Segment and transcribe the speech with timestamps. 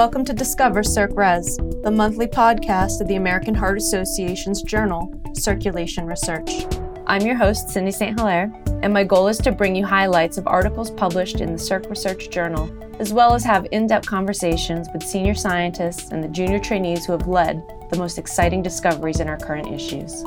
[0.00, 6.06] Welcome to Discover Circ Res, the monthly podcast of the American Heart Association's journal, Circulation
[6.06, 6.64] Research.
[7.06, 8.18] I'm your host, Cindy St.
[8.18, 8.50] Hilaire,
[8.82, 12.30] and my goal is to bring you highlights of articles published in the Circ Research
[12.30, 17.04] Journal, as well as have in depth conversations with senior scientists and the junior trainees
[17.04, 20.22] who have led the most exciting discoveries in our current issues.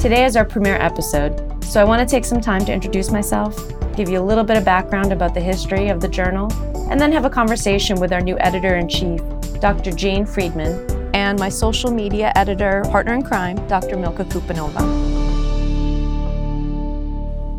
[0.00, 3.58] Today is our premiere episode, so I want to take some time to introduce myself,
[3.96, 6.52] give you a little bit of background about the history of the journal,
[6.90, 9.20] and then have a conversation with our new editor in chief,
[9.60, 9.90] Dr.
[9.90, 13.96] Jane Freedman, and my social media editor, partner in crime, Dr.
[13.96, 14.84] Milka Koupenova.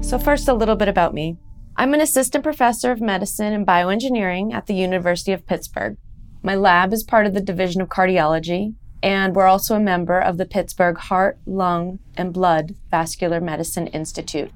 [0.06, 1.38] So, first, a little bit about me.
[1.76, 5.98] I'm an assistant professor of medicine and bioengineering at the University of Pittsburgh.
[6.44, 10.38] My lab is part of the Division of Cardiology, and we're also a member of
[10.38, 14.52] the Pittsburgh Heart, Lung, and Blood Vascular Medicine Institute.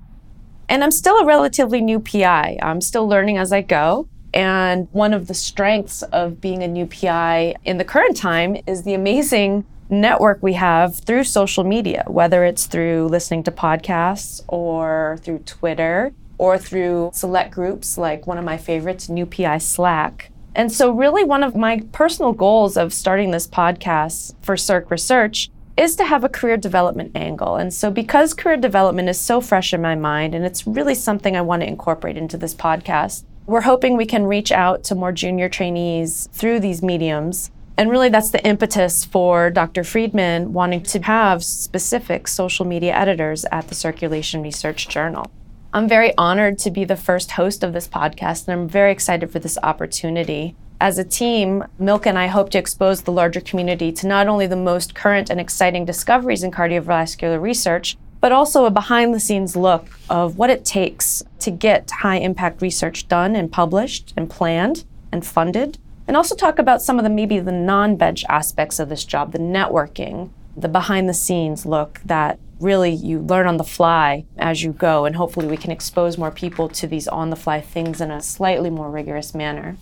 [0.70, 2.60] And I'm still a relatively new PI.
[2.62, 4.08] I'm still learning as I go.
[4.34, 8.84] And one of the strengths of being a new PI in the current time is
[8.84, 15.20] the amazing network we have through social media, whether it's through listening to podcasts or
[15.22, 20.32] through Twitter or through select groups like one of my favorites, New PI Slack.
[20.56, 25.50] And so, really, one of my personal goals of starting this podcast for Circ Research
[25.78, 27.56] is to have a career development angle.
[27.56, 31.36] And so, because career development is so fresh in my mind, and it's really something
[31.36, 35.12] I want to incorporate into this podcast, we're hoping we can reach out to more
[35.12, 37.52] junior trainees through these mediums.
[37.78, 39.84] And really, that's the impetus for Dr.
[39.84, 45.32] Freedman wanting to have specific social media editors at the Circulation Research Journal.
[45.74, 49.32] I'm very honored to be the first host of this podcast, and I'm very excited
[49.32, 50.56] for this opportunity.
[50.82, 54.48] As a team, Milka and I hope to expose the larger community to not only
[54.48, 59.56] the most current and exciting discoveries in cardiovascular research, but also a behind the scenes
[59.56, 64.84] look of what it takes to get high impact research done and published and planned
[65.12, 65.78] and funded.
[66.08, 69.34] And also talk about some of the maybe the non bench aspects of this job,
[69.34, 74.64] the networking, the behind the scenes look that really you learn on the fly as
[74.64, 78.02] you go, and hopefully we can expose more people to these on the fly things
[78.02, 79.78] in a slightly more rigorous manner.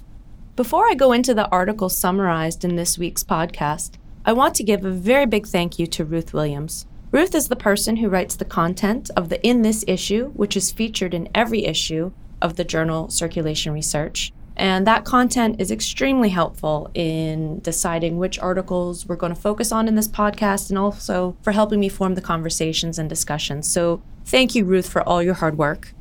[0.59, 3.93] Before I go into the article summarized in this week's podcast,
[4.25, 6.85] I want to give a very big thank you to Ruth Williams.
[7.11, 10.73] Ruth is the person who writes the content of the In This issue, which is
[10.73, 12.11] featured in every issue
[12.41, 14.33] of the journal Circulation Research.
[14.57, 19.87] And that content is extremely helpful in deciding which articles we're going to focus on
[19.87, 23.71] in this podcast and also for helping me form the conversations and discussions.
[23.71, 25.93] So thank you, Ruth, for all your hard work.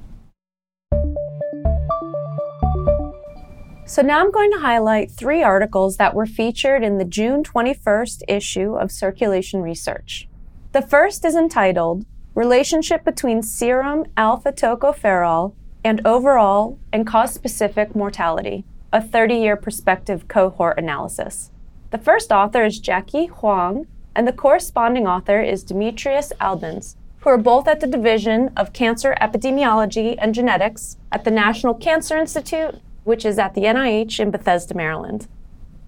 [3.89, 8.21] So now I'm going to highlight three articles that were featured in the June 21st
[8.29, 10.29] issue of Circulation Research.
[10.73, 12.05] The first is entitled
[12.35, 20.29] Relationship Between Serum Alpha Tocopherol and overall and cause specific mortality, a 30 year prospective
[20.29, 21.51] cohort analysis.
[21.91, 27.39] The first author is Jiaqi Huang, and the corresponding author is Demetrius Albanes, who are
[27.39, 33.25] both at the Division of Cancer Epidemiology and Genetics at the National Cancer Institute, which
[33.25, 35.27] is at the NIH in Bethesda, Maryland.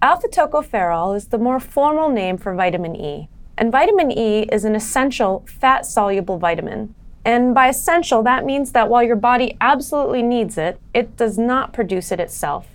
[0.01, 4.75] Alpha tocopherol is the more formal name for vitamin E, and vitamin E is an
[4.75, 6.93] essential fat soluble vitamin
[7.23, 11.73] and by essential, that means that while your body absolutely needs it, it does not
[11.73, 12.67] produce it itself.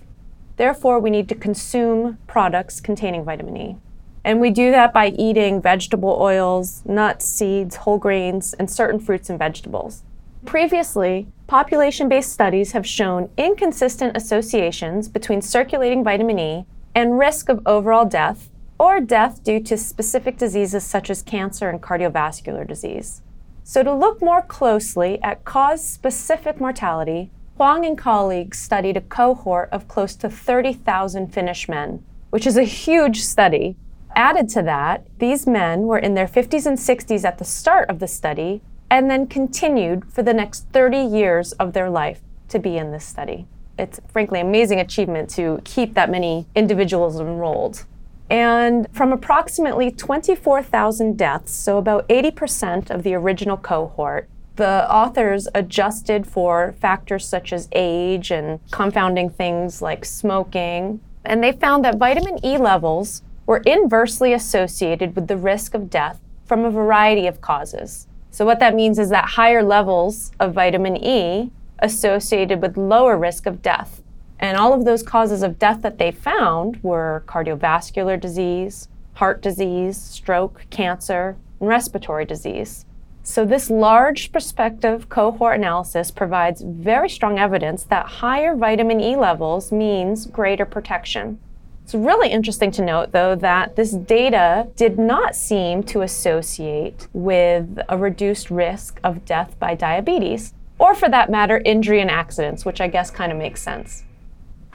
[0.55, 3.77] Therefore, we need to consume products containing vitamin E.
[4.23, 9.29] And we do that by eating vegetable oils, nuts, seeds, whole grains, and certain fruits
[9.29, 10.03] and vegetables.
[10.45, 17.61] Previously, population based studies have shown inconsistent associations between circulating vitamin E and risk of
[17.65, 18.49] overall death
[18.79, 23.21] or death due to specific diseases such as cancer and cardiovascular disease.
[23.63, 29.67] So, to look more closely at cause specific mortality, Huang and colleagues studied a cohort
[29.71, 33.75] of close to 30,000 Finnish men, which is a huge study.
[34.15, 37.99] Added to that, these men were in their 50s and 60s at the start of
[37.99, 42.77] the study and then continued for the next 30 years of their life to be
[42.77, 43.47] in this study.
[43.77, 47.85] It's frankly amazing achievement to keep that many individuals enrolled.
[48.29, 56.25] And from approximately 24,000 deaths, so about 80% of the original cohort, the authors adjusted
[56.25, 60.99] for factors such as age and confounding things like smoking.
[61.23, 66.19] And they found that vitamin E levels were inversely associated with the risk of death
[66.45, 68.07] from a variety of causes.
[68.37, 71.49] So, what that means is that higher levels of vitamin E
[71.79, 74.03] associated with lower risk of death.
[74.39, 79.97] And all of those causes of death that they found were cardiovascular disease, heart disease,
[79.97, 82.85] stroke, cancer, and respiratory disease.
[83.23, 89.71] So, this large prospective cohort analysis provides very strong evidence that higher vitamin E levels
[89.71, 91.39] means greater protection.
[91.87, 97.79] It's really interesting to note, though, that this data did not seem to associate with
[97.87, 102.81] a reduced risk of death by diabetes, or for that matter, injury and accidents, which
[102.81, 104.03] I guess kind of makes sense.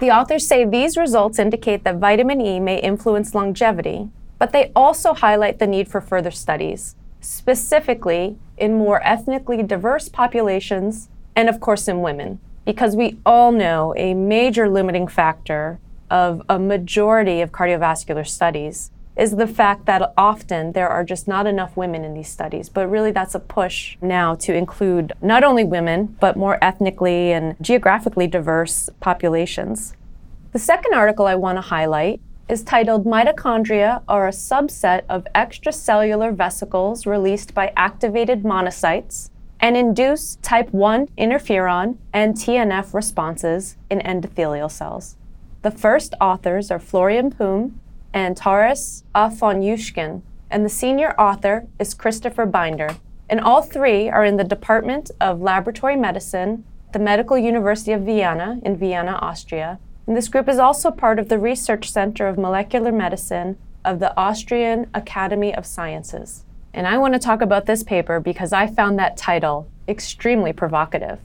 [0.00, 4.08] The authors say these results indicate that vitamin E may influence longevity,
[4.38, 11.11] but they also highlight the need for further studies specifically in more ethnically diverse populations
[11.37, 12.41] and, of course, in women.
[12.65, 15.79] Because we all know a major limiting factor
[16.12, 21.47] of a majority of cardiovascular studies is the fact that often there are just not
[21.47, 22.69] enough women in these studies.
[22.69, 27.56] But really, that's a push now to include not only women, but more ethnically and
[27.61, 29.94] geographically diverse populations.
[30.53, 36.35] The second article I want to highlight is titled Mitochondria are a subset of extracellular
[36.35, 39.31] vesicles released by activated monocytes
[39.61, 45.17] and induce type 1 interferon and TNF responses in endothelial cells.
[45.62, 47.79] The first authors are Florian Puhm
[48.12, 52.97] and Taras Afonyushkin, and the senior author is Christopher Binder.
[53.31, 58.59] And all three are in the Department of Laboratory Medicine, the Medical University of Vienna
[58.64, 62.91] in Vienna, Austria, and this group is also part of the Research Center of Molecular
[62.91, 66.44] Medicine of the Austrian Academy of Sciences.
[66.75, 71.20] And I want to talk about this paper because I found that title extremely provocative.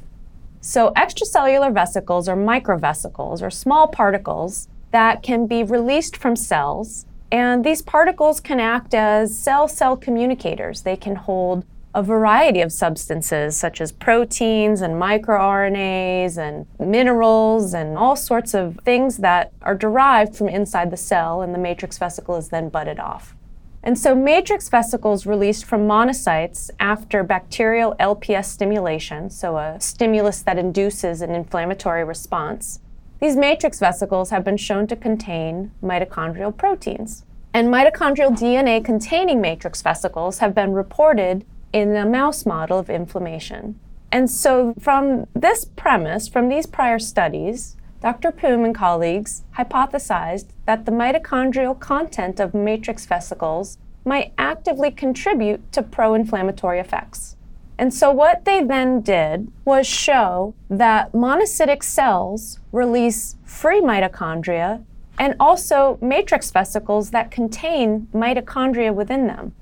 [0.62, 7.63] So, extracellular vesicles are microvesicles or small particles that can be released from cells, and
[7.63, 10.81] these particles can act as cell cell communicators.
[10.81, 17.98] They can hold a variety of substances such as proteins and microRNAs and minerals and
[17.98, 22.36] all sorts of things that are derived from inside the cell, and the matrix vesicle
[22.36, 23.37] is then budded off.
[23.84, 30.58] And so, matrix vesicles released from monocytes after bacterial LPS stimulation, so a stimulus that
[30.58, 32.80] induces an inflammatory response,
[33.20, 37.24] these matrix vesicles have been shown to contain mitochondrial proteins.
[37.54, 43.80] And mitochondrial DNA containing matrix vesicles have been reported in a mouse model of inflammation.
[44.12, 48.32] And so, from this premise, from these prior studies, Dr.
[48.32, 55.82] Puhm and colleagues hypothesized that the mitochondrial content of matrix vesicles might actively contribute to
[55.82, 57.36] pro inflammatory effects.
[57.80, 64.84] And so, what they then did was show that monocytic cells release free mitochondria
[65.20, 69.54] and also matrix vesicles that contain mitochondria within them.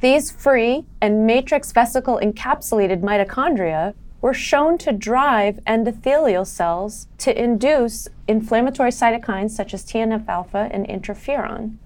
[0.00, 8.08] These free and matrix vesicle encapsulated mitochondria were shown to drive endothelial cells to induce
[8.26, 11.76] inflammatory cytokines such as TNF alpha and interferon.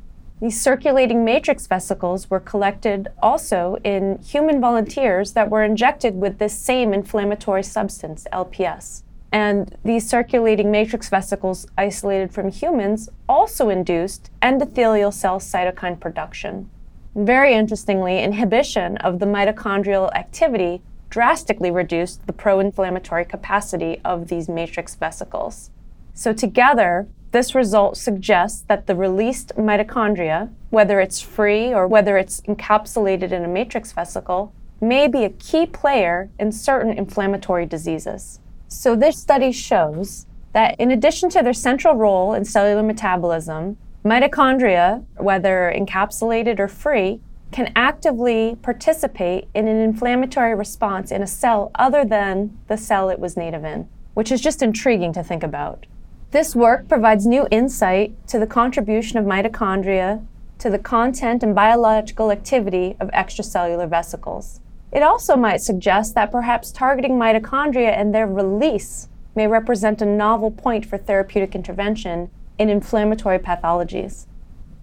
[0.40, 6.58] These circulating matrix vesicles were collected also in human volunteers that were injected with this
[6.58, 9.04] same inflammatory substance, LPS.
[9.30, 16.68] And these circulating matrix vesicles isolated from humans also induced endothelial cell cytokine production.
[17.14, 24.48] Very interestingly, inhibition of the mitochondrial activity drastically reduced the pro inflammatory capacity of these
[24.48, 25.70] matrix vesicles.
[26.14, 32.40] So, together, this result suggests that the released mitochondria, whether it's free or whether it's
[32.42, 38.40] encapsulated in a matrix vesicle, may be a key player in certain inflammatory diseases.
[38.68, 45.04] So, this study shows that in addition to their central role in cellular metabolism, Mitochondria,
[45.16, 47.20] whether encapsulated or free,
[47.52, 53.18] can actively participate in an inflammatory response in a cell other than the cell it
[53.18, 55.86] was native in, which is just intriguing to think about.
[56.30, 60.24] This work provides new insight to the contribution of mitochondria
[60.58, 64.60] to the content and biological activity of extracellular vesicles.
[64.92, 70.50] It also might suggest that perhaps targeting mitochondria and their release may represent a novel
[70.50, 74.26] point for therapeutic intervention in inflammatory pathologies.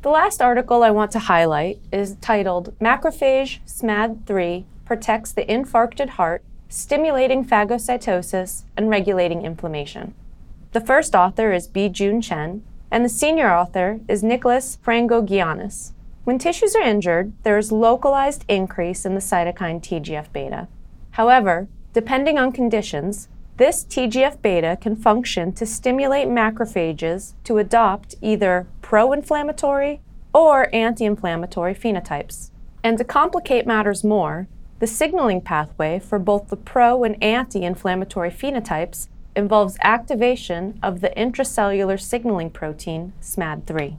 [0.02, 6.42] The last article I want to highlight is titled Macrophage SMAD3 Protects the Infarcted Heart,
[6.70, 10.14] Stimulating Phagocytosis and Regulating Inflammation.
[10.72, 15.92] The first author is Bijun Chen, and the senior author is Nicholas Frangogiannis.
[16.24, 20.70] When tissues are injured, there is localized increase in the cytokine TGF beta.
[21.12, 23.28] However, depending on conditions,
[23.60, 30.00] this TGF beta can function to stimulate macrophages to adopt either pro inflammatory
[30.34, 32.52] or anti inflammatory phenotypes.
[32.86, 34.48] And to complicate matters more,
[34.80, 41.10] the signaling pathway for both the pro and anti inflammatory phenotypes involves activation of the
[41.18, 43.98] intracellular signaling protein SMAD3.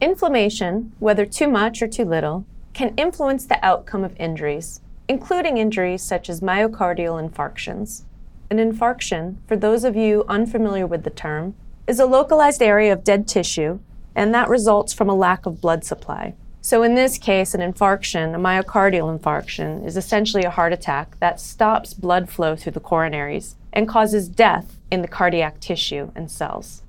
[0.00, 4.80] Inflammation, whether too much or too little, can influence the outcome of injuries.
[5.08, 8.02] including injuries such as myocardial infarctions.
[8.48, 11.56] An infarction, for those of you unfamiliar with the term,
[11.88, 13.80] is a localized area of dead tissue,
[14.14, 16.34] and that results from a lack of blood supply.
[16.60, 21.40] So, in this case, an infarction, a myocardial infarction, is essentially a heart attack that
[21.40, 26.82] stops blood flow through the coronaries and causes death in the cardiac tissue and cells.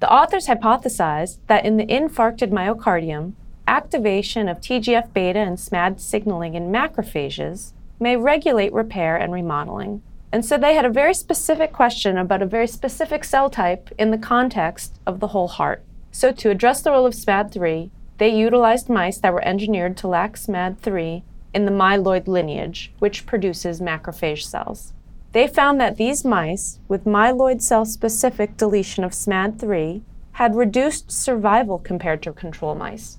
[0.00, 3.34] The authors hypothesized that in the infarcted myocardium,
[3.68, 10.02] activation of TGF beta and SMAD signaling in macrophages may regulate repair and remodeling.
[10.32, 14.10] And so they had a very specific question about a very specific cell type in
[14.10, 15.84] the context of the whole heart.
[16.10, 20.36] So, to address the role of SMAD3, they utilized mice that were engineered to lack
[20.36, 21.22] SMAD3
[21.54, 24.94] in the myeloid lineage, which produces macrophage cells.
[25.32, 31.78] They found that these mice with myeloid cell specific deletion of SMAD3 had reduced survival
[31.78, 33.18] compared to control mice.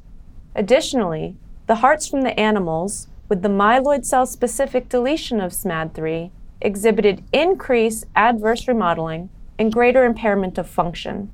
[0.56, 1.36] Additionally,
[1.68, 6.32] the hearts from the animals with the myeloid cell specific deletion of SMAD3
[6.64, 9.30] exhibited increased adverse remodeling
[9.60, 11.32] and greater impairment of function.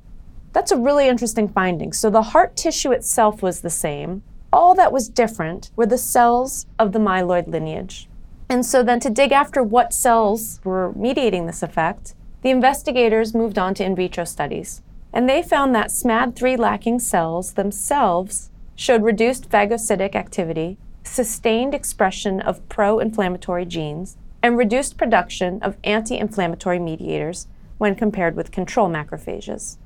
[0.52, 1.92] That's a really interesting finding.
[1.92, 4.22] So the heart tissue itself was the same.
[4.52, 8.08] All that was different were the cells of the myeloid lineage.
[8.48, 13.58] And so then to dig after what cells were mediating this effect, the investigators moved
[13.58, 14.82] on to in vitro studies.
[15.12, 22.66] And they found that SMAD3 lacking cells themselves showed reduced phagocytic activity, sustained expression of
[22.68, 27.46] pro inflammatory genes, and reduced production of anti inflammatory mediators
[27.78, 29.76] when compared with control macrophages.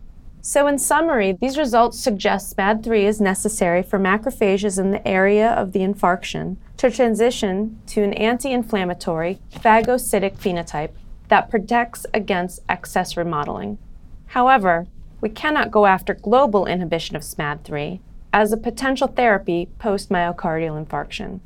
[0.40, 5.72] So, in summary, these results suggest SMAD3 is necessary for macrophages in the area of
[5.72, 10.90] the infarction to transition to an anti inflammatory phagocytic phenotype
[11.28, 13.78] that protects against excess remodeling.
[14.26, 14.86] However,
[15.22, 18.00] we cannot go after global inhibition of SMAD3
[18.34, 21.40] as a potential therapy post myocardial infarction.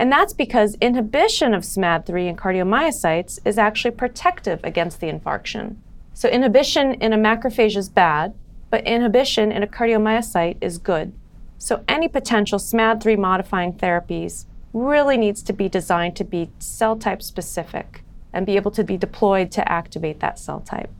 [0.00, 5.76] And that's because inhibition of SMAD3 in cardiomyocytes is actually protective against the infarction.
[6.14, 8.32] So, inhibition in a macrophage is bad,
[8.70, 11.12] but inhibition in a cardiomyocyte is good.
[11.58, 17.20] So, any potential SMAD3 modifying therapies really needs to be designed to be cell type
[17.20, 18.02] specific
[18.32, 20.90] and be able to be deployed to activate that cell type.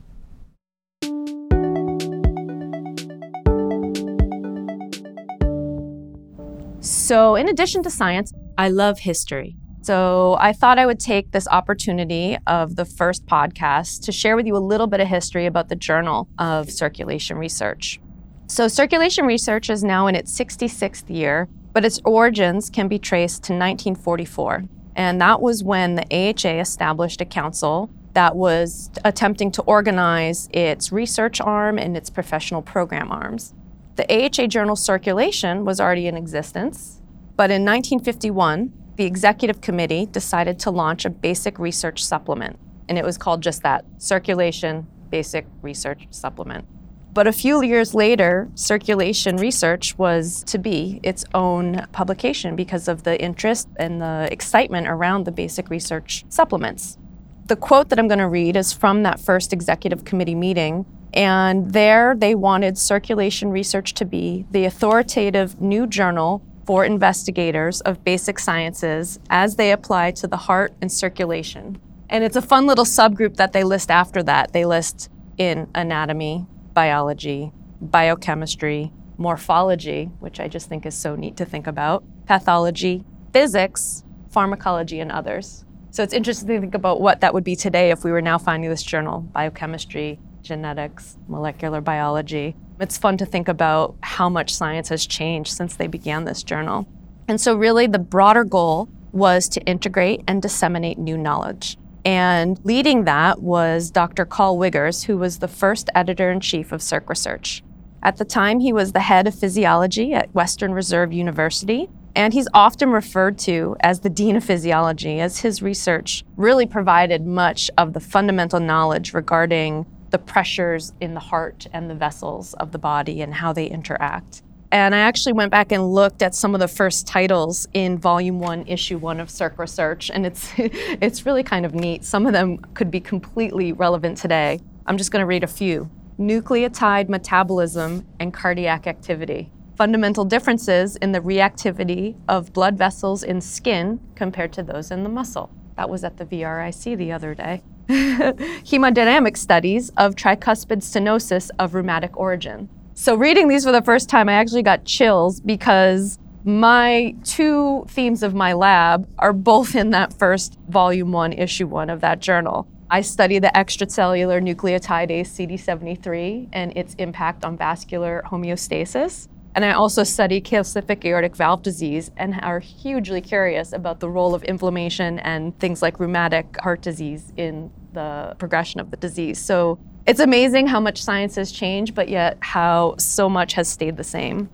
[7.11, 9.57] So, in addition to science, I love history.
[9.81, 14.47] So, I thought I would take this opportunity of the first podcast to share with
[14.47, 17.99] you a little bit of history about the Journal of Circulation Research.
[18.47, 23.43] So, circulation research is now in its 66th year, but its origins can be traced
[23.43, 24.63] to 1944.
[24.95, 30.93] And that was when the AHA established a council that was attempting to organize its
[30.93, 33.53] research arm and its professional program arms.
[33.97, 37.00] The AHA journal circulation was already in existence,
[37.41, 43.03] but in 1951, the executive committee decided to launch a basic research supplement, and it
[43.03, 46.67] was called just that Circulation Basic Research Supplement.
[47.13, 53.01] But a few years later, Circulation Research was to be its own publication because of
[53.01, 56.99] the interest and the excitement around the basic research supplements.
[57.47, 60.85] The quote that I'm going to read is from that first executive committee meeting.
[61.11, 68.01] And there they wanted circulation research to be the authoritative new journal for investigators of
[68.05, 71.77] basic sciences as they apply to the heart and circulation.
[72.09, 74.53] And it's a fun little subgroup that they list after that.
[74.53, 77.51] They list in anatomy, biology,
[77.81, 85.01] biochemistry, morphology, which I just think is so neat to think about, pathology, physics, pharmacology,
[85.01, 85.65] and others.
[85.89, 88.37] So it's interesting to think about what that would be today if we were now
[88.37, 92.55] finding this journal biochemistry, genetics, molecular biology.
[92.79, 96.87] It's fun to think about how much science has changed since they began this journal.
[97.27, 101.77] And so, really, the broader goal was to integrate and disseminate new knowledge.
[102.03, 104.25] And leading that was Dr.
[104.25, 107.63] Carl Wiggers, who was the first editor in chief of Circ Research.
[108.03, 112.47] At the time, he was the head of physiology at Western Reserve University, and he's
[112.53, 117.93] often referred to as the Dean of Physiology, as his research really provided much of
[117.93, 123.21] the fundamental knowledge regarding the pressures in the heart and the vessels of the body
[123.21, 124.43] and how they interact.
[124.73, 128.39] And I actually went back and looked at some of the first titles in Volume
[128.39, 132.05] 1, Issue 1 of Circ Research, and it's, it's really kind of neat.
[132.05, 134.61] Some of them could be completely relevant today.
[134.85, 139.51] I'm just going to read a few Nucleotide metabolism and cardiac activity.
[139.75, 145.09] Fundamental differences in the reactivity of blood vessels in skin compared to those in the
[145.09, 145.49] muscle.
[145.75, 147.63] That was at the VRIC the other day.
[148.63, 152.69] Hemodynamic studies of tricuspid stenosis of rheumatic origin.
[152.93, 158.23] So, reading these for the first time, I actually got chills because my two themes
[158.23, 162.65] of my lab are both in that first volume one, issue one of that journal.
[162.89, 169.27] I study the extracellular nucleotidase CD73 and its impact on vascular homeostasis.
[169.53, 174.33] And I also study calcific aortic valve disease and are hugely curious about the role
[174.33, 179.39] of inflammation and things like rheumatic heart disease in the progression of the disease.
[179.39, 183.97] So it's amazing how much science has changed, but yet how so much has stayed
[183.97, 184.49] the same.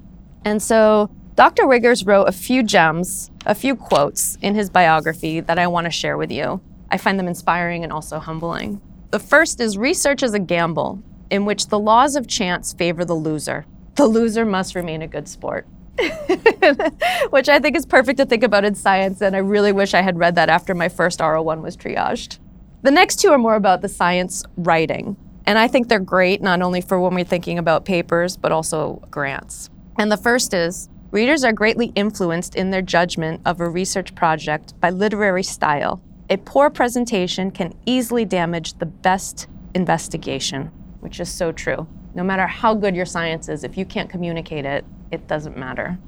[0.46, 1.63] And so Dr.
[1.63, 5.91] Wiggers wrote a few gems, a few quotes in his biography that I want to
[5.91, 6.62] share with you.
[6.89, 8.82] I find them inspiring and also humbling.
[9.12, 13.13] The first is research is a gamble in which the laws of chance favor the
[13.13, 13.65] loser.
[13.96, 15.67] The loser must remain a good sport.
[17.32, 20.01] Which I think is perfect to think about in science, and I really wish I
[20.01, 22.38] had read that after my first R01 was triaged.
[22.88, 25.17] The next two are more about the science writing.
[25.46, 29.06] And I think they're great, not only for when we're thinking about papers, but also
[29.12, 29.70] grants.
[30.00, 34.74] And the first is readers are greatly influenced in their judgment of a research project
[34.79, 36.01] by literary style.
[36.29, 41.86] A poor presentation can easily damage the best investigation, which is so true.
[42.15, 46.00] No matter how good your science is, if you can't communicate it, it doesn't matter.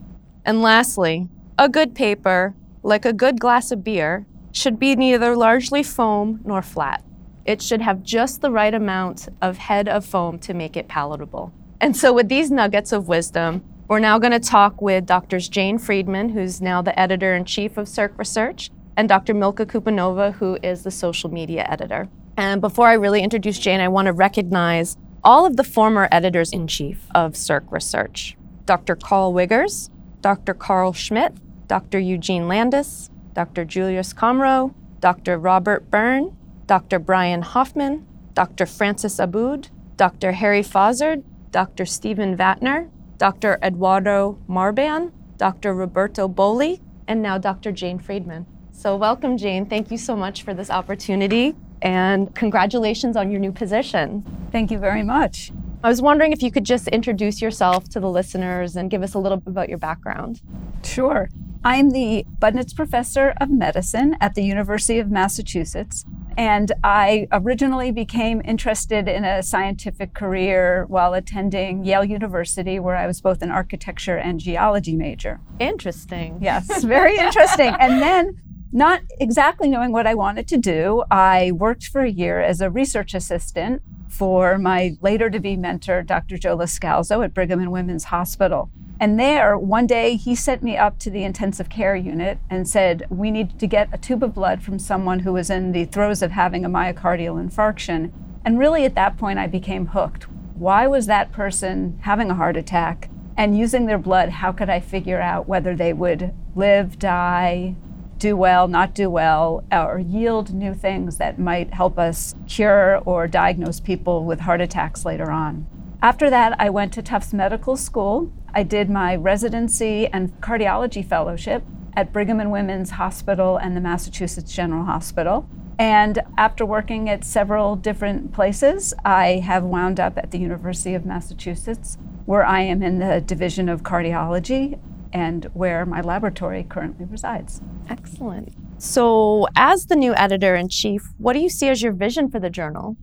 [0.45, 5.83] And lastly, a good paper, like a good glass of beer, should be neither largely
[5.83, 7.03] foam nor flat.
[7.45, 11.51] It should have just the right amount of head of foam to make it palatable.
[11.81, 15.49] And so, with these nuggets of wisdom, we're now going to talk with Drs.
[15.49, 19.33] Jane Freedman, who's now the editor in chief of Circ Research, and Dr.
[19.33, 22.07] Milka Koupenova, who is the social media editor.
[22.37, 26.53] And before I really introduce Jane, I want to recognize all of the former editors
[26.53, 28.95] in chief of Circ Research Dr.
[28.95, 29.89] Carl Wiggers,
[30.21, 30.53] Dr.
[30.53, 31.33] Carl Schmidt,
[31.67, 31.97] Dr.
[31.97, 33.63] Eugene Landis, Dr.
[33.63, 35.37] Julius Comroe, Dr.
[35.37, 36.35] Robert Berne,
[36.67, 36.99] Dr.
[36.99, 38.65] Brian Hoffman, Dr.
[38.65, 40.33] Francis Abboud, Dr.
[40.33, 41.85] Harry Fozzard, Dr.
[41.85, 43.57] Stephen Vatner, Dr.
[43.63, 45.73] Eduardo Marban, Dr.
[45.73, 47.71] Roberto Bolli, and now Dr.
[47.71, 48.45] Jane Freedman.
[48.73, 49.65] So, welcome, Jane.
[49.65, 54.21] Thank you so much for this opportunity, and congratulations on your new position.
[54.51, 55.53] Thank you very much.
[55.81, 59.13] I was wondering if you could just introduce yourself to the listeners and give us
[59.13, 60.41] a little bit about your background.
[60.83, 61.29] Sure.
[61.63, 66.05] I'm the Budnitz Professor of Medicine at the University of Massachusetts.
[66.37, 73.07] And I originally became interested in a scientific career while attending Yale University, where I
[73.07, 75.41] was both an architecture and geology major.
[75.59, 76.39] Interesting.
[76.41, 77.75] Yes, very interesting.
[77.77, 78.39] And then,
[78.71, 82.69] not exactly knowing what I wanted to do, I worked for a year as a
[82.69, 86.37] research assistant for my later to be mentor, Dr.
[86.37, 88.71] Joe Loscalzo at Brigham and Women's Hospital.
[89.01, 93.05] And there, one day, he sent me up to the intensive care unit and said,
[93.09, 96.21] We need to get a tube of blood from someone who was in the throes
[96.21, 98.11] of having a myocardial infarction.
[98.43, 100.23] And really, at that point, I became hooked.
[100.55, 103.09] Why was that person having a heart attack?
[103.37, 107.75] And using their blood, how could I figure out whether they would live, die,
[108.17, 113.27] do well, not do well, or yield new things that might help us cure or
[113.27, 115.65] diagnose people with heart attacks later on?
[116.01, 118.31] After that, I went to Tufts Medical School.
[118.53, 121.63] I did my residency and cardiology fellowship
[121.95, 125.49] at Brigham and Women's Hospital and the Massachusetts General Hospital.
[125.77, 131.05] And after working at several different places, I have wound up at the University of
[131.05, 134.77] Massachusetts, where I am in the Division of Cardiology
[135.13, 137.61] and where my laboratory currently resides.
[137.89, 138.53] Excellent.
[138.77, 142.39] So, as the new editor in chief, what do you see as your vision for
[142.39, 142.97] the journal?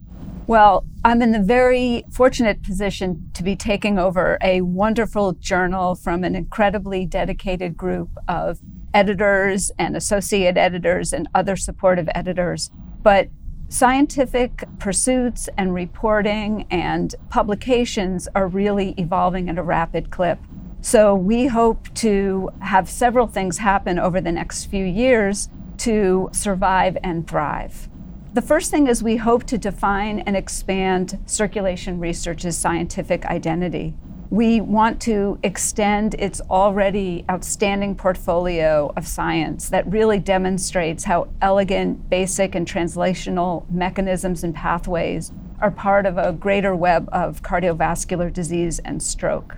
[0.49, 6.23] Well, I'm in the very fortunate position to be taking over a wonderful journal from
[6.23, 8.61] an incredibly dedicated group of
[8.95, 12.71] editors and associate editors and other supportive editors.
[13.03, 13.29] But
[13.69, 20.39] scientific pursuits and reporting and publications are really evolving at a rapid clip.
[20.81, 26.97] So we hope to have several things happen over the next few years to survive
[27.03, 27.89] and thrive.
[28.37, 33.95] The first thing is we hope to define and expand circulation research's scientific identity.
[34.29, 42.11] We want to extend its already outstanding portfolio of science that really demonstrates how elegant,
[42.11, 48.81] basic, and translational mechanisms and pathways are part of a greater web of cardiovascular disease
[48.81, 49.57] and stroke.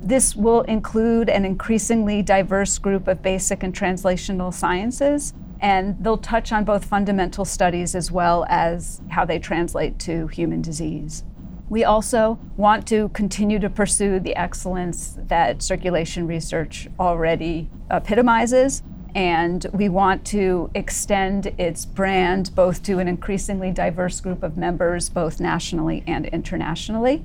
[0.00, 6.52] This will include an increasingly diverse group of basic and translational sciences and they'll touch
[6.52, 11.22] on both fundamental studies as well as how they translate to human disease.
[11.68, 18.82] We also want to continue to pursue the excellence that circulation research already epitomizes,
[19.14, 25.08] and we want to extend its brand both to an increasingly diverse group of members,
[25.08, 27.22] both nationally and internationally.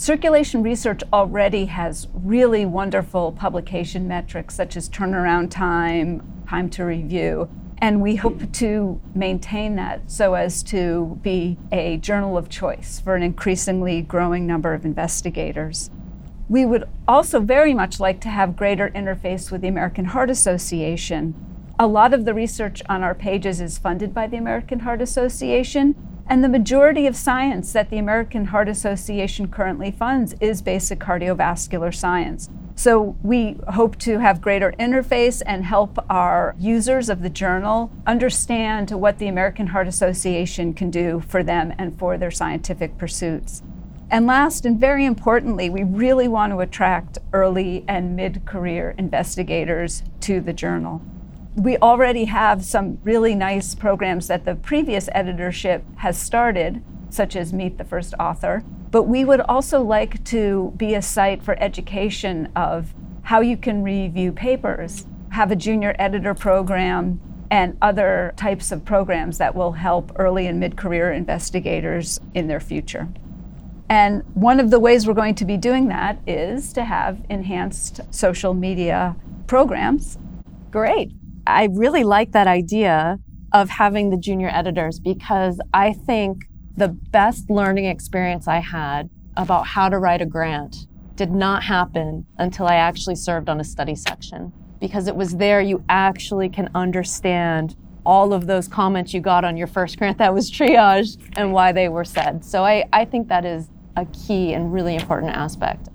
[0.00, 7.48] Circulation research already has really wonderful publication metrics such as turnaround time, time to review,
[7.78, 13.16] and we hope to maintain that so as to be a journal of choice for
[13.16, 15.90] an increasingly growing number of investigators.
[16.48, 21.34] We would also very much like to have greater interface with the American Heart Association.
[21.76, 25.96] A lot of the research on our pages is funded by the American Heart Association,
[26.28, 31.94] and the majority of science that the American Heart Association currently funds is basic cardiovascular
[31.94, 32.50] science.
[32.74, 38.90] So we hope to have greater interface and help our users of the journal understand
[38.90, 43.62] what the American Heart Association can do for them and for their scientific pursuits.
[44.10, 50.02] And last and very importantly, we really want to attract early and mid career investigators
[50.20, 51.02] to the journal
[51.58, 57.52] we already have some really nice programs that the previous editorship has started, such as
[57.52, 58.62] Meet the First Author.
[58.90, 63.82] But we would also like to be a site for education of how you can
[63.82, 70.12] review papers, have a junior editor program, and other types of programs that will help
[70.16, 73.08] early and mid career investigators in their future.
[73.88, 78.00] And one of the ways we're going to be doing that is to have enhanced
[78.10, 79.16] social media
[79.46, 80.18] programs.
[80.70, 81.12] Great.
[81.48, 83.18] I really like that idea
[83.54, 86.44] of having the junior editors because I think
[86.76, 92.26] the best learning experience I had about how to write a grant did not happen
[92.36, 94.52] until I actually served on a study section.
[94.78, 99.56] Because it was there you actually can understand all of those comments you got on
[99.56, 102.44] your first grant that was triaged and why they were said.
[102.44, 105.88] So I, I think that is a key and really important aspect.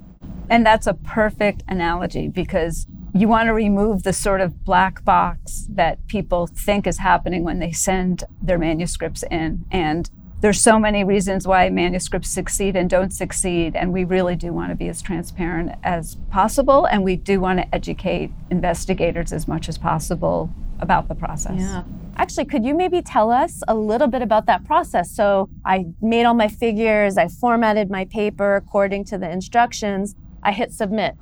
[0.50, 5.68] And that's a perfect analogy because you want to remove the sort of black box
[5.70, 9.66] that people think is happening when they send their manuscripts in.
[9.70, 10.10] And
[10.42, 13.76] there's so many reasons why manuscripts succeed and don't succeed.
[13.76, 16.86] And we really do want to be as transparent as possible.
[16.86, 20.50] And we do want to educate investigators as much as possible
[20.80, 21.60] about the process.
[21.60, 21.84] Yeah.
[22.18, 25.12] Actually, could you maybe tell us a little bit about that process?
[25.12, 30.52] So I made all my figures, I formatted my paper according to the instructions, I
[30.52, 31.16] hit submit.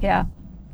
[0.00, 0.26] Yeah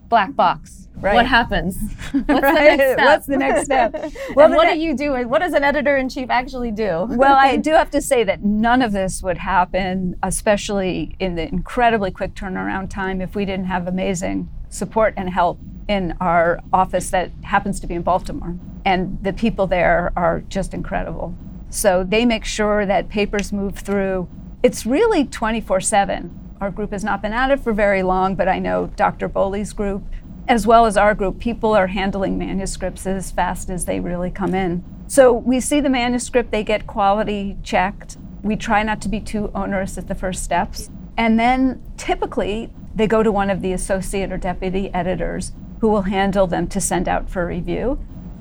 [0.09, 0.89] black box.
[1.01, 1.15] Right.
[1.15, 1.77] What happens?
[2.11, 2.77] What's, right.
[2.77, 3.93] the What's the next step?
[4.35, 5.29] well, what ne- do you do?
[5.29, 7.07] What does an editor in chief actually do?
[7.11, 11.47] well, I do have to say that none of this would happen, especially in the
[11.47, 17.11] incredibly quick turnaround time, if we didn't have amazing support and help in our office
[17.11, 18.57] that happens to be in Baltimore.
[18.85, 21.35] And the people there are just incredible.
[21.71, 24.29] So they make sure that papers move through.
[24.63, 28.49] It's really 24 7 our group has not been at it for very long, but
[28.49, 29.29] I know Dr.
[29.29, 30.03] Bolli's group,
[30.49, 34.55] as well as our group, people are handling manuscripts as fast as they really come
[34.55, 34.83] in.
[35.07, 38.17] So we see the manuscript, they get quality checked.
[38.43, 40.91] We try not to be too onerous at the first steps.
[41.17, 46.03] And then typically they go to one of the associate or deputy editors who will
[46.03, 47.99] handle them to send out for review.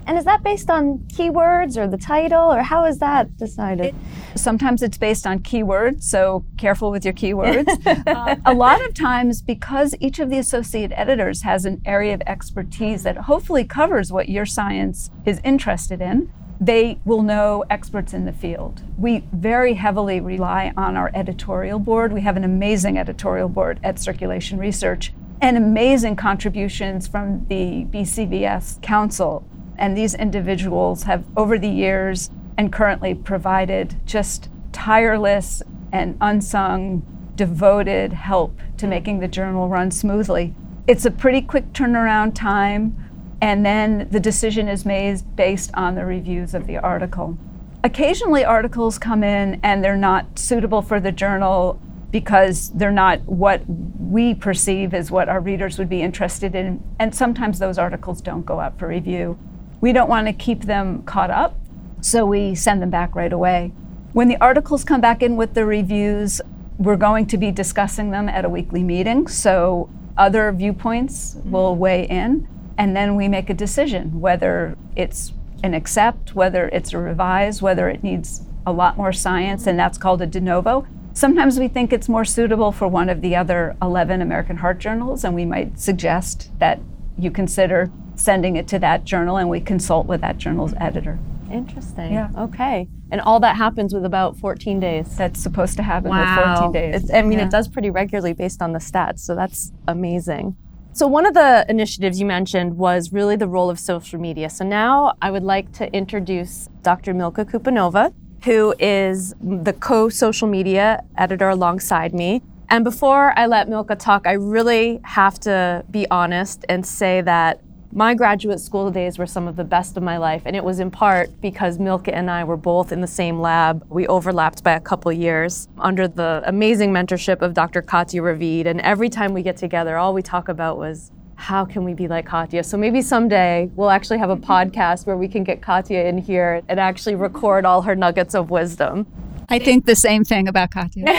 [0.07, 3.87] And is that based on keywords or the title, or how is that decided?
[3.87, 3.95] It,
[4.35, 7.67] sometimes it's based on keywords, so careful with your keywords.
[8.07, 12.21] uh, a lot of times, because each of the associate editors has an area of
[12.25, 18.23] expertise that hopefully covers what your science is interested in, they will know experts in
[18.23, 18.81] the field.
[18.97, 22.13] We very heavily rely on our editorial board.
[22.13, 28.81] We have an amazing editorial board at Circulation Research and amazing contributions from the BCVS
[28.81, 29.45] Council
[29.77, 35.61] and these individuals have, over the years and currently, provided just tireless
[35.91, 38.89] and unsung, devoted help to mm.
[38.89, 40.53] making the journal run smoothly.
[40.87, 42.95] It's a pretty quick turnaround time,
[43.41, 47.37] and then the decision is made based on the reviews of the article.
[47.83, 51.79] Occasionally, articles come in and they're not suitable for the journal
[52.11, 56.81] because they're not what we perceive as what our readers would be interested in.
[56.99, 59.37] And sometimes those articles don't go up for review.
[59.79, 61.57] We don't want to keep them caught up,
[62.01, 63.71] so we send them back right away.
[64.13, 66.41] When the articles come back in with the reviews,
[66.77, 71.51] we're going to be discussing them at a weekly meeting, so other viewpoints mm-hmm.
[71.51, 76.93] will weigh in, and then we make a decision whether it's an accept, whether it's
[76.93, 80.87] a revise, whether it needs a lot more science, and that's called a de novo.
[81.13, 85.23] Sometimes we think it's more suitable for one of the other 11 American Heart Journals,
[85.23, 86.79] and we might suggest that
[87.17, 91.19] you consider sending it to that journal and we consult with that journal's editor.
[91.51, 92.13] Interesting.
[92.13, 92.29] Yeah.
[92.37, 92.87] Okay.
[93.11, 95.15] And all that happens with about 14 days.
[95.15, 96.49] That's supposed to happen wow.
[96.51, 97.03] with 14 days.
[97.03, 97.45] It's, I mean, yeah.
[97.45, 100.57] it does pretty regularly based on the stats, so that's amazing.
[100.91, 104.49] So, one of the initiatives you mentioned was really the role of social media.
[104.49, 107.13] So, now I would like to introduce Dr.
[107.13, 112.41] Milka Koupenova, who is the co social media editor alongside me.
[112.69, 117.61] And before I let Milka talk, I really have to be honest and say that
[117.93, 120.81] my graduate school days were some of the best of my life, and it was
[120.81, 123.85] in part because Milka and I were both in the same lab.
[123.89, 127.81] We overlapped by a couple years under the amazing mentorship of Dr.
[127.81, 131.85] Katya Ravid, and every time we get together, all we talk about was how can
[131.85, 132.65] we be like Katya?
[132.65, 134.51] So maybe someday we'll actually have a mm-hmm.
[134.51, 138.49] podcast where we can get Katya in here and actually record all her nuggets of
[138.49, 139.07] wisdom.
[139.49, 141.05] I think the same thing about Katya.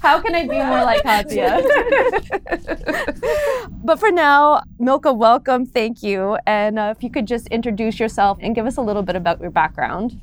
[0.00, 1.62] How can I be more like Katya?
[3.82, 5.64] but for now, Milka, welcome.
[5.64, 6.36] Thank you.
[6.46, 9.40] And uh, if you could just introduce yourself and give us a little bit about
[9.40, 10.20] your background.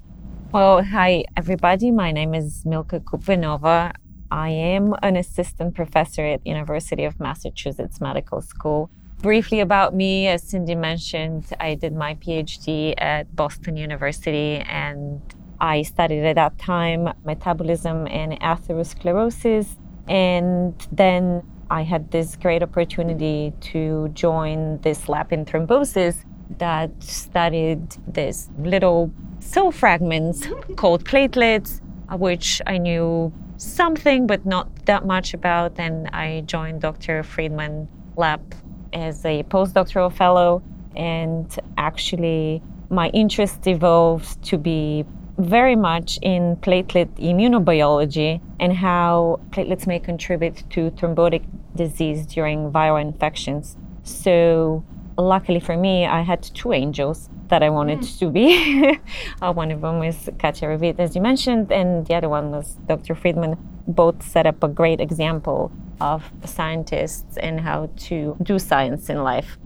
[0.51, 1.89] Well, hi, everybody.
[1.89, 3.93] My name is Milka Koupenova.
[4.29, 8.91] I am an assistant professor at University of Massachusetts Medical School.
[9.21, 15.21] Briefly about me, as Cindy mentioned, I did my PhD at Boston University and
[15.59, 19.75] I studied at that time metabolism and atherosclerosis.
[20.07, 26.23] And then I had this great opportunity to join this lab in thrombosis
[26.57, 35.05] that studied these little cell fragments called platelets, which I knew something but not that
[35.05, 35.79] much about.
[35.79, 37.23] And I joined Dr.
[37.23, 38.53] Freedman lab
[38.93, 40.61] as a postdoctoral fellow.
[40.95, 45.05] And actually, my interest evolved to be
[45.37, 51.43] very much in platelet immunobiology and how platelets may contribute to thrombotic
[51.75, 53.75] disease during viral infections.
[54.03, 54.83] So,
[55.17, 58.19] luckily for me, I had two angels that I wanted mm.
[58.19, 58.99] to be.
[59.41, 62.75] uh, one of them was Katya Ravid, as you mentioned, and the other one was
[62.87, 63.15] Dr.
[63.15, 63.57] Freedman.
[63.87, 65.71] Both set up a great example
[66.01, 69.57] of scientists and how to do science in life.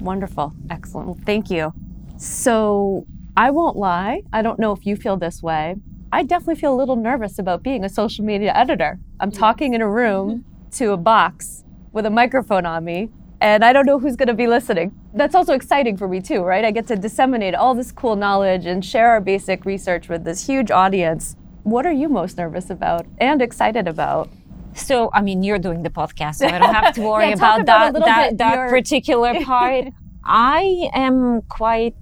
[0.00, 0.52] Wonderful.
[0.70, 1.24] Excellent.
[1.24, 1.72] Thank you.
[2.16, 3.06] So,
[3.36, 5.76] I won't lie, I don't know if you feel this way.
[6.12, 8.98] I definitely feel a little nervous about being a social media editor.
[9.20, 9.38] I'm yes.
[9.38, 10.70] talking in a room mm-hmm.
[10.72, 13.08] to a box with a microphone on me,
[13.40, 14.94] and I don't know who's going to be listening.
[15.14, 16.62] That's also exciting for me, too, right?
[16.62, 20.46] I get to disseminate all this cool knowledge and share our basic research with this
[20.46, 21.34] huge audience.
[21.62, 24.28] What are you most nervous about and excited about?
[24.74, 27.60] So, I mean, you're doing the podcast, so I don't have to worry yeah, about,
[27.62, 29.86] about, that, that, that particular part.
[30.24, 31.94] I am quite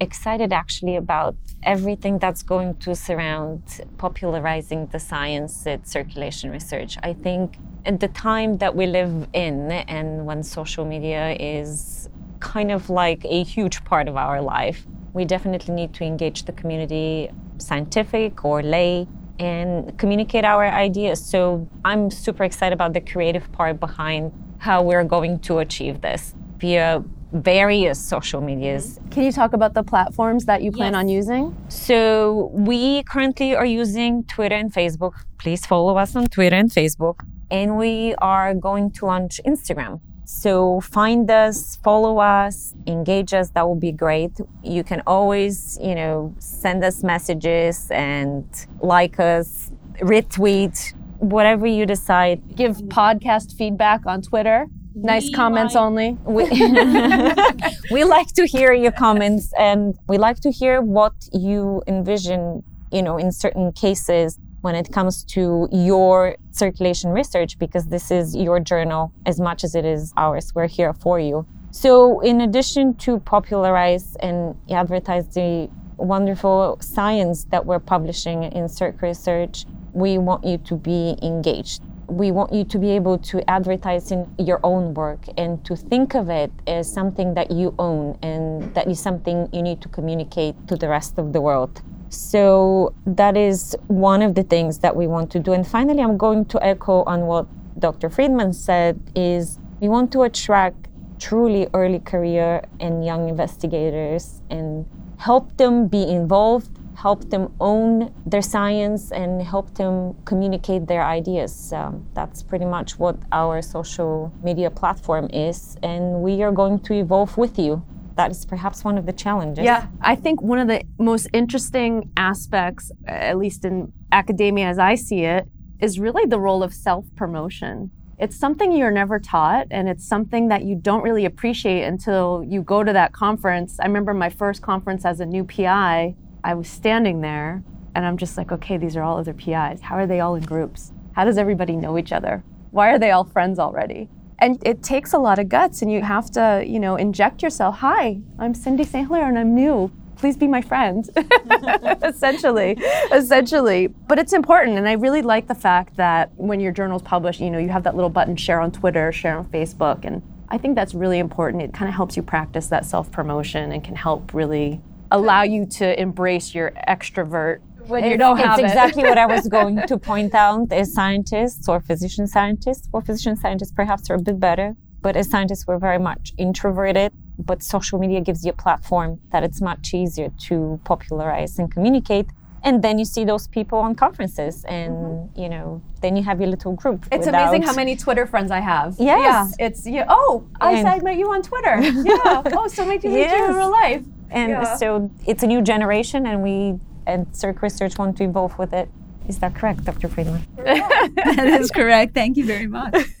[0.00, 3.62] excited actually about everything that's going to surround
[3.98, 6.96] popularizing the science at circulation research.
[7.02, 12.08] I think at the time that we live in and when social media is
[12.40, 16.52] kind of like a huge part of our life, we definitely need to engage the
[16.52, 19.08] community, scientific or lay,
[19.38, 21.24] and communicate our ideas.
[21.24, 26.34] So I'm super excited about the creative part behind how we're going to achieve this
[26.58, 27.02] via
[27.32, 28.98] various social medias.
[28.98, 29.08] Mm-hmm.
[29.10, 30.98] Can you talk about the platforms that you plan yes.
[30.98, 31.56] on using?
[31.68, 35.14] So, we currently are using Twitter and Facebook.
[35.38, 37.20] Please follow us on Twitter and Facebook.
[37.50, 40.00] And we are going to launch Instagram.
[40.24, 43.50] So, find us, follow us, engage us.
[43.50, 44.32] That would be great.
[44.62, 48.44] You can always, you know, send us messages and
[48.80, 52.56] like us, retweet, whatever you decide.
[52.56, 54.68] Give podcast feedback on Twitter
[55.02, 56.16] nice we comments like, only.
[56.24, 56.44] We,
[57.90, 63.02] we like to hear your comments and we like to hear what you envision, you
[63.02, 68.60] know, in certain cases when it comes to your circulation research because this is your
[68.60, 70.54] journal as much as it is ours.
[70.54, 71.46] We're here for you.
[71.70, 79.02] So, in addition to popularize and advertise the wonderful science that we're publishing in Circ
[79.02, 84.10] Research, we want you to be engaged we want you to be able to advertise
[84.10, 88.74] in your own work and to think of it as something that you own and
[88.74, 91.82] that is something you need to communicate to the rest of the world.
[92.08, 95.52] So that is one of the things that we want to do.
[95.52, 97.46] And finally, I'm going to echo on what
[97.78, 98.08] Dr.
[98.08, 104.86] Freedman said is we want to attract truly early career and young investigators and
[105.18, 111.72] help them be involved help them own their science and help them communicate their ideas.
[112.14, 117.36] That's pretty much what our social media platform is, and we are going to evolve
[117.38, 117.84] with you.
[118.16, 119.64] That is perhaps one of the challenges.
[119.64, 124.96] Yeah, I think one of the most interesting aspects, at least in academia as I
[124.96, 125.46] see it,
[125.78, 127.92] is really the role of self promotion.
[128.18, 132.60] It's something you're never taught, and it's something that you don't really appreciate until you
[132.62, 133.78] go to that conference.
[133.78, 136.16] I remember my first conference as a new PI
[136.48, 137.62] I was standing there
[137.94, 139.82] and I'm just like, okay, these are all other PIs.
[139.82, 140.92] How are they all in groups?
[141.12, 142.42] How does everybody know each other?
[142.70, 144.08] Why are they all friends already?
[144.38, 147.76] And it takes a lot of guts and you have to, you know, inject yourself.
[147.80, 149.08] Hi, I'm Cindy St.
[149.08, 149.92] Hilaire and I'm new.
[150.16, 151.10] please be my friend.
[152.02, 152.78] essentially,
[153.12, 153.88] essentially.
[153.88, 157.50] But it's important, and I really like the fact that when your journal's published, you
[157.50, 160.76] know, you have that little button share on Twitter, share on Facebook, and I think
[160.76, 161.62] that's really important.
[161.62, 164.80] It kind of helps you practice that self promotion and can help really
[165.10, 169.48] allow you to embrace your extrovert when you don't it's have exactly what I was
[169.48, 170.72] going to point out.
[170.72, 175.30] As scientists or physician scientists, well, physician scientists perhaps are a bit better, but as
[175.30, 177.12] scientists, we're very much introverted.
[177.38, 182.26] But social media gives you a platform that it's much easier to popularize and communicate.
[182.64, 185.40] And then you see those people on conferences, and mm-hmm.
[185.40, 187.06] you know, then you have your little group.
[187.12, 187.48] It's without...
[187.48, 188.96] amazing how many Twitter friends I have.
[188.98, 189.54] Yes.
[189.56, 190.06] Yeah, it's yeah.
[190.08, 191.78] Oh, I, I met you on Twitter.
[191.80, 192.42] yeah.
[192.46, 193.30] Oh, so many people yes.
[193.30, 194.02] meet you in real life.
[194.30, 194.76] And yeah.
[194.76, 198.90] so it's a new generation, and we at Circ Research want to evolve with it.
[199.26, 200.08] Is that correct, Dr.
[200.08, 200.46] Freedman?
[200.56, 202.14] that is correct.
[202.14, 202.94] Thank you very much.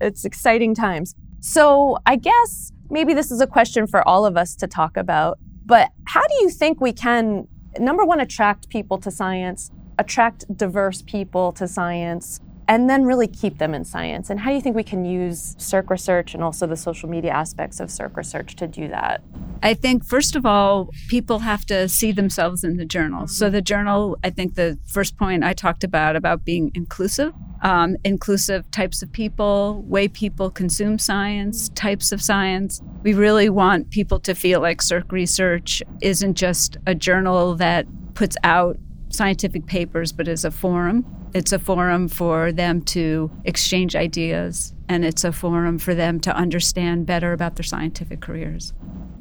[0.00, 1.14] it's exciting times.
[1.40, 5.38] So I guess maybe this is a question for all of us to talk about.
[5.64, 7.46] But how do you think we can,
[7.78, 13.58] number one, attract people to science, attract diverse people to science, and then really keep
[13.58, 14.28] them in science?
[14.30, 17.32] And how do you think we can use Circ research and also the social media
[17.32, 19.22] aspects of Circ research to do that?
[19.62, 23.26] I think, first of all, people have to see themselves in the journal.
[23.26, 27.96] So, the journal, I think the first point I talked about, about being inclusive, um,
[28.04, 32.80] inclusive types of people, way people consume science, types of science.
[33.02, 38.36] We really want people to feel like Circ Research isn't just a journal that puts
[38.44, 38.78] out
[39.10, 41.04] scientific papers, but as a forum.
[41.34, 46.34] It's a forum for them to exchange ideas, and it's a forum for them to
[46.34, 48.72] understand better about their scientific careers.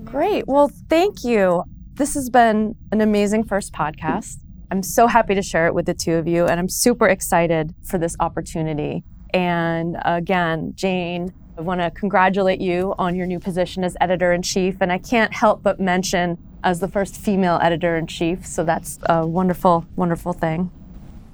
[0.03, 0.47] Great.
[0.47, 1.63] Well, thank you.
[1.95, 4.37] This has been an amazing first podcast.
[4.71, 7.73] I'm so happy to share it with the two of you, and I'm super excited
[7.83, 9.03] for this opportunity.
[9.33, 14.43] And again, Jane, I want to congratulate you on your new position as editor in
[14.43, 14.77] chief.
[14.79, 18.45] And I can't help but mention as the first female editor in chief.
[18.45, 20.71] So that's a wonderful, wonderful thing.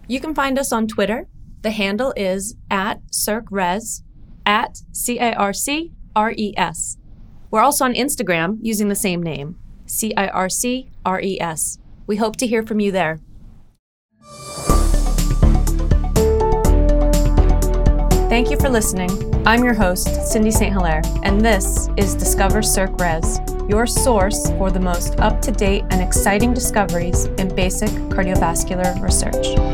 [0.08, 1.28] You can find us on Twitter.
[1.62, 4.04] The handle is at CircRes,
[4.46, 6.98] at C A R C R E S.
[7.50, 11.80] We're also on Instagram using the same name, C I R C R E S.
[12.06, 13.20] We hope to hear from you there.
[18.30, 19.33] Thank you for listening.
[19.46, 20.72] I'm your host, Cindy St.
[20.72, 25.84] Hilaire, and this is Discover Circ Res, your source for the most up to date
[25.90, 29.73] and exciting discoveries in basic cardiovascular research.